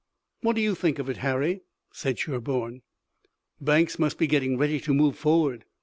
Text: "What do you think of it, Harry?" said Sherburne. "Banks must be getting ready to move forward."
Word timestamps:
"What 0.41 0.55
do 0.55 0.63
you 0.63 0.73
think 0.73 0.97
of 0.97 1.11
it, 1.11 1.17
Harry?" 1.17 1.61
said 1.91 2.17
Sherburne. 2.17 2.81
"Banks 3.61 3.99
must 3.99 4.17
be 4.17 4.25
getting 4.25 4.57
ready 4.57 4.79
to 4.79 4.95
move 4.95 5.15
forward." 5.15 5.63